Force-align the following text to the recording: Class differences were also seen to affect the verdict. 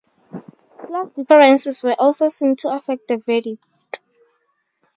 Class 0.83 1.09
differences 1.15 1.83
were 1.83 1.93
also 1.99 2.27
seen 2.27 2.55
to 2.55 2.69
affect 2.69 3.07
the 3.07 3.17
verdict. 3.17 3.99